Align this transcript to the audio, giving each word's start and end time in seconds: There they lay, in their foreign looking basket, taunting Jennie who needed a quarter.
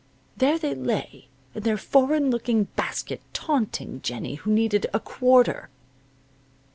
There 0.35 0.57
they 0.57 0.73
lay, 0.73 1.27
in 1.53 1.61
their 1.61 1.77
foreign 1.77 2.31
looking 2.31 2.63
basket, 2.75 3.21
taunting 3.33 4.01
Jennie 4.01 4.33
who 4.33 4.49
needed 4.49 4.87
a 4.95 4.99
quarter. 4.99 5.69